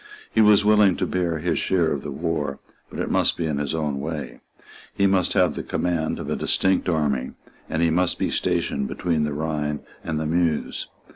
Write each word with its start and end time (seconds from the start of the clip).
He 0.33 0.41
was 0.41 0.65
willing 0.65 0.95
to 0.95 1.05
bear 1.05 1.37
his 1.37 1.59
share 1.59 1.91
of 1.91 2.01
the 2.01 2.09
war; 2.09 2.57
but 2.89 2.97
it 2.97 3.11
must 3.11 3.37
be 3.37 3.45
in 3.45 3.59
his 3.59 3.75
own 3.75 3.99
way; 3.99 4.39
he 4.95 5.05
must 5.05 5.33
have 5.33 5.53
the 5.53 5.61
command 5.61 6.17
of 6.17 6.27
a 6.27 6.35
distinct 6.35 6.89
army; 6.89 7.33
and 7.69 7.83
he 7.83 7.91
must 7.91 8.17
be 8.17 8.31
stationed 8.31 8.87
between 8.87 9.25
the 9.25 9.33
Rhine 9.33 9.81
and 10.03 10.19
the 10.19 10.25
Meuse. 10.25 10.87